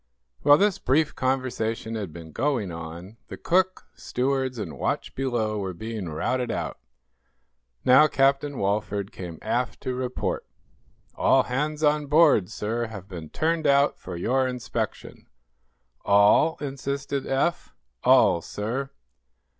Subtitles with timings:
[0.41, 5.75] While this brief conversation had been going on, the cook, stewards and watch below were
[5.75, 6.79] being routed out.
[7.85, 10.47] Now Captain Walford came aft to report:
[11.13, 15.27] "All hands on board, sir, have been turned out for your inspection."
[16.03, 17.75] "All?" insisted Eph.
[18.03, 18.89] "All, sir."